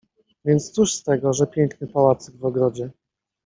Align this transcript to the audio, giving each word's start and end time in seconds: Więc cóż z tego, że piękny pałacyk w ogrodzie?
Więc 0.45 0.71
cóż 0.71 0.93
z 0.93 1.03
tego, 1.03 1.33
że 1.33 1.47
piękny 1.47 1.87
pałacyk 1.87 2.35
w 2.37 2.45
ogrodzie? 2.45 2.91